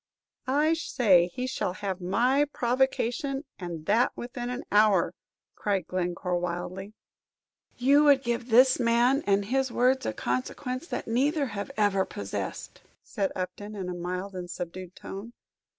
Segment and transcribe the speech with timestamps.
[0.47, 5.13] "I say he shall have my provocation, and that within an hour!"
[5.53, 6.93] cried Glencore, wildly.
[7.77, 12.81] "You would give this man and his words a consequence that neither have ever possessed,"
[13.03, 15.33] said Upton, in a mild and subdued tone.